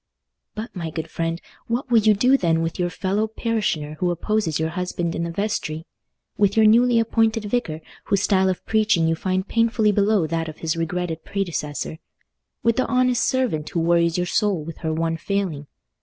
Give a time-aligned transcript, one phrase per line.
[0.55, 4.59] But, my good friend, what will you do then with your fellow parishioner who opposes
[4.59, 5.85] your husband in the vestry?
[6.39, 10.57] With your newly appointed vicar, whose style of preaching you find painfully below that of
[10.57, 11.99] his regretted predecessor?
[12.63, 15.67] With the honest servant who worries your soul with her one failing?